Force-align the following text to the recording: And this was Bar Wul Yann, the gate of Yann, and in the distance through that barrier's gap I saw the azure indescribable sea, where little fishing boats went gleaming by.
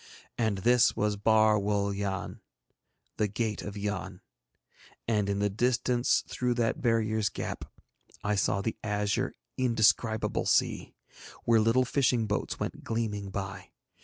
And 0.35 0.57
this 0.57 0.95
was 0.95 1.15
Bar 1.15 1.59
Wul 1.59 1.93
Yann, 1.93 2.41
the 3.17 3.27
gate 3.27 3.61
of 3.61 3.77
Yann, 3.77 4.21
and 5.07 5.29
in 5.29 5.37
the 5.37 5.49
distance 5.51 6.23
through 6.27 6.55
that 6.55 6.81
barrier's 6.81 7.29
gap 7.29 7.65
I 8.23 8.33
saw 8.33 8.61
the 8.61 8.75
azure 8.83 9.35
indescribable 9.59 10.47
sea, 10.47 10.95
where 11.43 11.59
little 11.61 11.85
fishing 11.85 12.25
boats 12.25 12.59
went 12.59 12.83
gleaming 12.83 13.29
by. 13.29 13.73